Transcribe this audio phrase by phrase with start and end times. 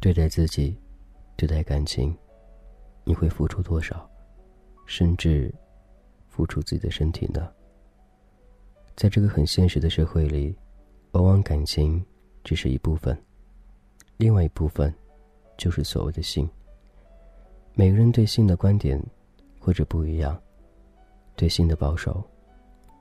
[0.00, 0.74] 对待自己，
[1.36, 2.16] 对待感情，
[3.04, 4.08] 你会付出多少？
[4.86, 5.52] 甚至
[6.28, 7.52] 付出自己的身体呢？
[8.96, 10.56] 在这个很现实的社会里，
[11.10, 12.02] 往往感情
[12.42, 13.20] 只是一部分，
[14.16, 14.94] 另外一部分
[15.58, 16.48] 就是所谓的性。
[17.78, 19.00] 每个人对性的观点
[19.60, 20.36] 或者不一样，
[21.36, 22.20] 对性的保守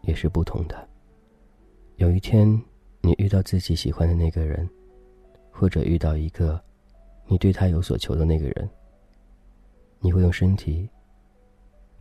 [0.04, 0.88] 也是不同的。
[1.95, 2.48] 有一天，
[3.02, 4.70] 你遇到自己喜欢的那个人，
[5.49, 6.63] 或者遇到一个。
[7.26, 8.70] 你对他有所求的那个人，
[9.99, 10.88] 你会用身体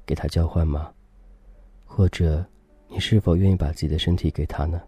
[0.05, 0.93] 给他交换吗？
[1.87, 2.45] 或者，
[2.89, 4.83] 你是否愿意把自己的身体给他呢？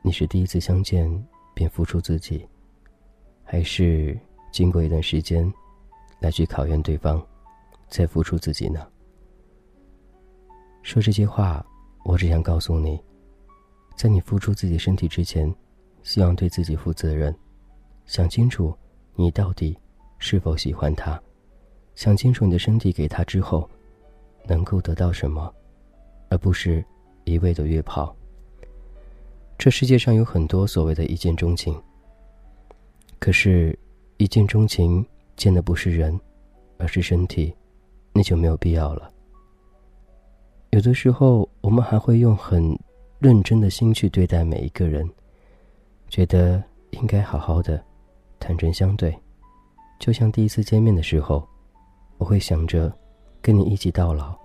[0.00, 1.06] 你是第一次相见
[1.52, 2.48] 便付出自己，
[3.42, 4.18] 还是
[4.50, 5.52] 经过一段时间
[6.24, 7.22] 来去考验对方，
[7.88, 8.80] 再付出自己呢？
[10.82, 11.64] 说这些话，
[12.02, 12.98] 我只想告诉你，
[13.94, 15.54] 在你付出自己身体之前，
[16.02, 17.34] 希望对自己负责任。
[18.06, 18.74] 想清楚，
[19.14, 19.78] 你到底
[20.18, 21.20] 是否喜欢他？
[21.94, 23.68] 想清楚你的身体给他之后，
[24.46, 25.54] 能够得到什么，
[26.30, 26.82] 而不是
[27.24, 28.16] 一味的约炮。
[29.58, 31.78] 这世界上有很多所谓的一见钟情，
[33.18, 33.78] 可是，
[34.16, 36.18] 一见钟情见的不是人，
[36.78, 37.54] 而是身体，
[38.12, 39.10] 那就没有必要了。
[40.70, 42.76] 有的时候，我们还会用很
[43.18, 45.08] 认真的心去对待每一个人，
[46.08, 47.82] 觉得应该好好的。
[48.40, 49.16] 坦诚相对，
[49.98, 51.46] 就像第一次见面的时候，
[52.18, 52.92] 我会想着
[53.40, 54.36] 跟你一起到老，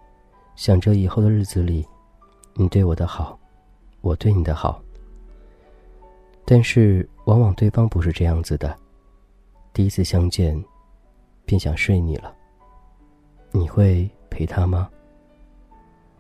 [0.55, 1.85] 想着以后的日子里，
[2.53, 3.37] 你对我的好，
[4.01, 4.81] 我对你的好。
[6.45, 8.73] 但是往往对方不是这样子的，
[9.73, 10.63] 第一次相见，
[11.49, 12.31] 便想睡你了。
[13.49, 14.87] 你会陪他吗？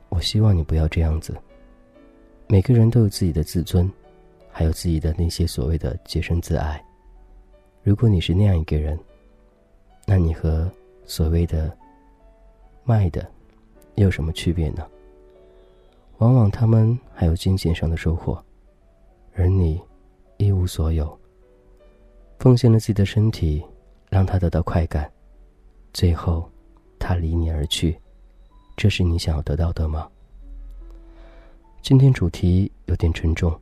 [0.09, 1.37] 我希望你不要这样子。
[2.47, 3.87] 每个人都有自己的自尊，
[4.51, 6.83] 还有自己的那些所谓的洁身自爱。
[7.83, 8.99] 如果你是那样一个人，
[10.07, 10.67] 那你和
[11.05, 11.71] 所谓的
[12.83, 13.21] 卖的
[13.97, 14.83] 又有什么区别呢？
[16.17, 18.43] 往往他们还有金钱上的收获，
[19.35, 19.79] 而你
[20.37, 21.15] 一无所有。
[22.39, 23.63] 奉献了自己的身体，
[24.09, 25.09] 让他得到快感，
[25.93, 26.49] 最后
[26.97, 27.99] 他离你而去，
[28.77, 30.07] 这是你想要得到的吗？
[31.81, 33.57] 今天主题有点沉重，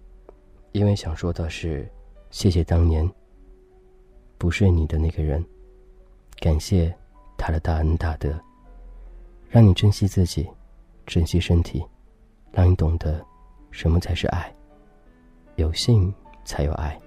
[0.71, 1.87] 因为想说的是，
[2.31, 3.09] 谢谢当年。
[4.37, 5.43] 不是你的那个人，
[6.39, 6.93] 感谢
[7.37, 8.39] 他的大恩大德，
[9.49, 10.47] 让你珍惜自己，
[11.07, 11.83] 珍惜身体，
[12.51, 13.25] 让你懂得
[13.71, 14.53] 什么才是爱。
[15.55, 16.13] 有性
[16.45, 16.99] 才有爱。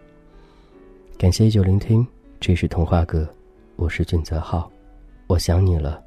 [1.17, 2.05] 感谢依旧聆听，
[2.41, 3.29] 这是童话哥，
[3.77, 4.69] 我是俊泽浩，
[5.31, 6.03] 我想你了，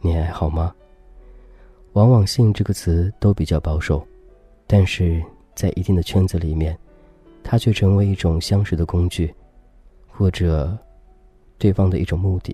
[0.00, 0.74] 你还好吗？
[1.92, 4.04] 往往“性”这个词都比较保守，
[4.66, 5.22] 但是
[5.54, 6.76] 在一定的圈子里面，
[7.44, 9.32] 它却成为一种相识的工具。
[10.08, 10.76] 或者，
[11.56, 12.52] 对方的一种目的。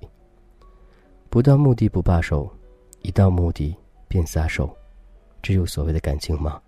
[1.30, 2.46] 不到目的不罢手，
[3.00, 3.74] 一到目的
[4.06, 4.68] 便撒手，
[5.40, 6.60] 这有所谓的感情吗？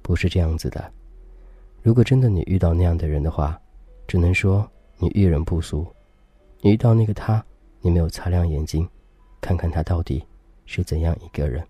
[0.00, 0.92] 不是这样子的。
[1.82, 3.60] 如果真的你遇到那样的人的话，
[4.06, 4.64] 只能说
[4.98, 5.84] 你遇人不淑。
[6.60, 7.44] 你遇到那个他，
[7.86, 8.84] 你没有擦亮眼睛，
[9.40, 10.20] 看看他到底
[10.64, 11.64] 是怎样一个人。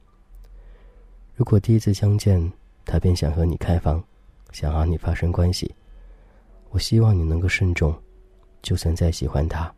[1.35, 2.51] 如果第一次相见，
[2.87, 4.03] 他便想和你开房，
[4.51, 5.75] 想和你发生关系，
[6.71, 7.95] 我希望你能够慎重。
[8.63, 9.71] 就算再喜欢他，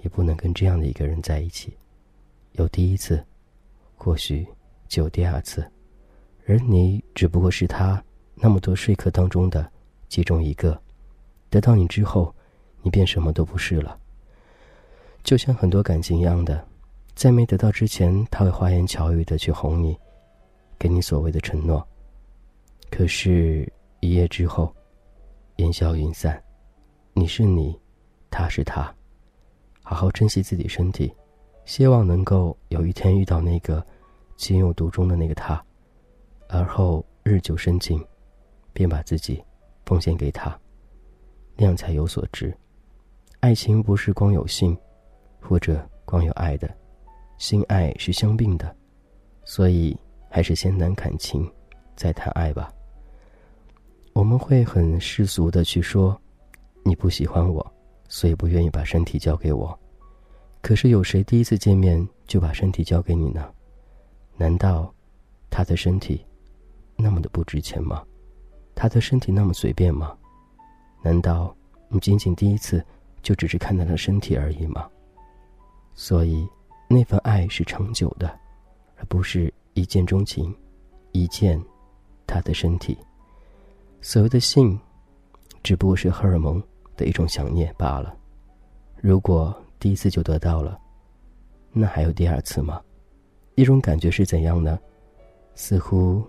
[0.00, 1.76] 也不能跟这样的一个人在一起。
[2.52, 3.26] 有第一次，
[3.96, 4.46] 或许
[4.86, 5.68] 就有第二次，
[6.46, 8.00] 而你只不过是他
[8.36, 9.68] 那么多说客当中的
[10.08, 10.80] 其中一个。
[11.50, 12.32] 得到你之后，
[12.80, 13.98] 你便什么都不是了。
[15.24, 16.62] 就像很多感情一样的，
[17.14, 19.98] 在没得到之前，他会花言巧语的去哄你，
[20.78, 21.84] 给你所谓的承诺。
[22.90, 23.66] 可是，
[24.00, 24.72] 一夜之后，
[25.56, 26.40] 烟消云散，
[27.14, 27.76] 你是你。
[28.30, 28.92] 他是他，
[29.84, 31.14] 好好珍惜自己身体，
[31.64, 33.84] 希望能够有一天遇到那个
[34.36, 35.64] 情有独钟的那个他，
[36.48, 38.04] 而后日久生情，
[38.72, 39.40] 便把自己
[39.86, 40.58] 奉献给他，
[41.54, 42.52] 那样才有所值。
[43.38, 44.76] 爱情不是光有性，
[45.48, 46.68] 或者光有爱的，
[47.38, 48.74] 性爱是相并的，
[49.44, 49.96] 所以
[50.28, 51.50] 还是先谈感情，
[51.94, 52.72] 再谈爱吧。
[54.12, 56.20] 我们会很世俗的去说，
[56.82, 57.64] 你不喜欢我。
[58.06, 59.76] 所以不愿意把身体交给我，
[60.60, 63.50] 可是有谁第一次见面就把身体交给你呢？
[64.36, 64.94] 难道
[65.50, 66.24] 他的身体
[66.96, 68.04] 那么的不值钱吗？
[68.74, 70.16] 他的身体那么随便吗？
[71.02, 71.56] 难道
[71.88, 72.84] 你仅仅第一次
[73.22, 74.88] 就只是看他的身体而已吗？
[75.94, 76.48] 所以
[76.88, 78.28] 那份爱是长久的，
[78.96, 80.54] 而不是一见钟情，
[81.12, 81.62] 一见
[82.26, 82.96] 他的身体。
[84.00, 84.78] 所谓的性，
[85.62, 86.62] 只不过是荷尔蒙
[86.96, 88.16] 的一种想念罢了。
[89.00, 90.78] 如果第一次就得到了，
[91.72, 92.82] 那还有第二次吗？
[93.54, 94.78] 一种感觉是怎样呢？
[95.54, 96.22] 似乎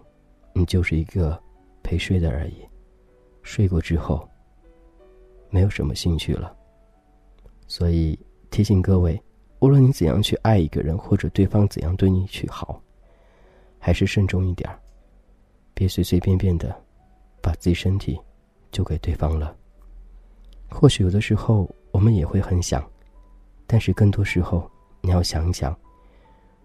[0.54, 1.42] 你就是一个
[1.82, 2.58] 陪睡的而已，
[3.42, 4.28] 睡过之后
[5.50, 6.56] 没有什么兴趣了。
[7.68, 8.18] 所以
[8.52, 9.20] 提醒各位，
[9.66, 12.80] 无论你怎样去爱一个人，或者对方怎样对你去好，
[13.80, 14.80] 还是慎重一点儿，
[15.74, 16.84] 别随随便便的。
[17.42, 18.20] 把自己身体
[18.72, 19.56] 就给对方了。
[20.70, 22.88] 或许有的时候我们也会很想，
[23.66, 24.70] 但是更多时候
[25.02, 25.76] 你要想一想，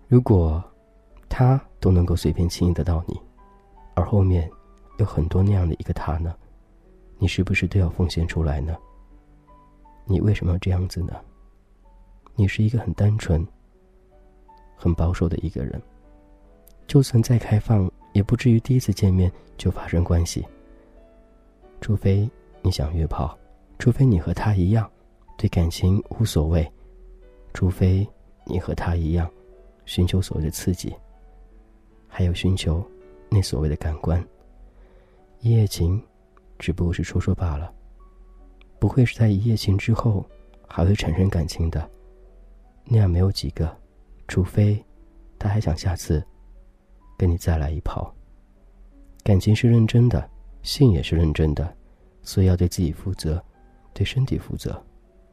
[0.06, 0.62] 如果
[1.26, 3.18] 他都能够随便轻易得到你，
[3.94, 4.50] 而后面
[4.98, 6.34] 有很多那样的一个他呢，
[7.18, 8.76] 你是不是都要奉献出来呢？
[10.04, 11.14] 你为什么要这样子呢？
[12.40, 13.46] 你是一个很单纯、
[14.74, 15.78] 很保守的一个人，
[16.86, 20.42] 就算再开放，也不至于第一次见面就发生关系。
[21.82, 22.26] 除非
[22.62, 23.38] 你想约炮，
[23.78, 24.90] 除非你和他一样，
[25.36, 26.66] 对感情无所谓，
[27.52, 28.08] 除非
[28.46, 29.30] 你和他一样，
[29.84, 30.94] 寻求所谓的刺激，
[32.08, 32.82] 还有寻求
[33.28, 34.26] 那所谓的感官。
[35.40, 36.02] 一夜情，
[36.58, 37.70] 只不过是说说罢了，
[38.78, 40.24] 不会是在一夜情之后
[40.66, 41.86] 还会产生感情的，
[42.90, 43.74] 那样没有几个，
[44.28, 44.84] 除非
[45.38, 46.22] 他还想下次
[47.16, 48.12] 跟你再来一炮。
[49.22, 50.28] 感情是认真的。
[50.62, 51.74] 性也是认真的，
[52.20, 53.42] 所以要对自己负责，
[53.94, 54.78] 对身体负责，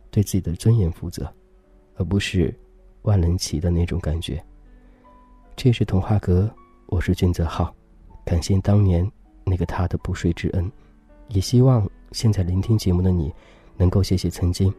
[0.09, 1.30] 对自己的尊严负责，
[1.95, 2.57] 而不是
[3.01, 4.42] 万人齐的那种感觉。
[5.57, 6.50] 这是童话阁，
[6.86, 7.75] 我是俊泽浩，
[8.24, 9.06] 感谢当年
[9.44, 10.71] 那个他的不睡之恩，
[11.27, 13.30] 也希望现在聆听节目的你，
[13.75, 14.74] 能够谢谢曾经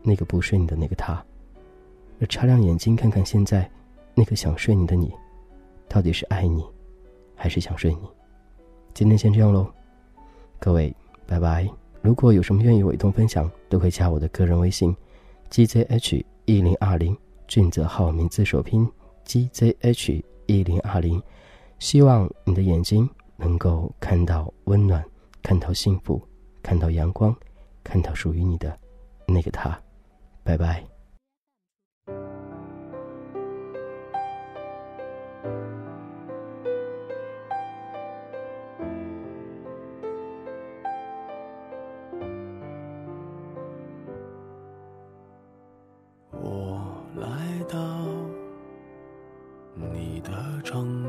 [0.00, 1.22] 那个不睡你的那个他，
[2.22, 3.68] 而擦亮眼睛看看现在
[4.14, 5.12] 那个想睡你的你，
[5.88, 6.64] 到底是爱你，
[7.34, 8.08] 还是想睡你？
[8.94, 9.68] 今天先这样喽。
[10.60, 10.94] 各位，
[11.26, 11.68] 拜拜！
[12.00, 14.94] 如果有什么愿意委动分享，都可以加我的个人微信
[15.50, 17.16] ：gzh 一零二零，
[17.48, 18.88] 俊泽浩名字首拼
[19.26, 21.20] gzh 一零二零。
[21.80, 25.04] 希望你的眼睛能够看到温暖，
[25.42, 26.22] 看到幸福，
[26.62, 27.34] 看到阳光，
[27.82, 28.78] 看到属于你的
[29.26, 29.76] 那个他。
[30.44, 30.91] 拜拜。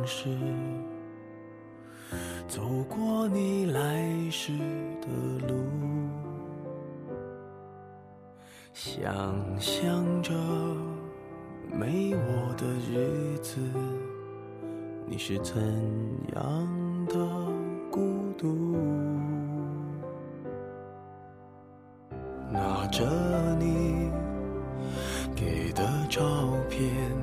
[0.06, 0.30] 是
[2.48, 4.52] 走过你来时
[5.02, 5.08] 的
[5.48, 5.56] 路，
[8.74, 9.04] 想
[9.60, 10.34] 象着
[11.72, 13.60] 没我的日子，
[15.08, 15.56] 你是怎
[16.36, 17.16] 样的
[17.90, 18.02] 孤
[18.38, 18.76] 独？
[22.52, 23.04] 拿着
[23.58, 24.12] 你
[25.36, 26.22] 给的照
[26.70, 27.23] 片。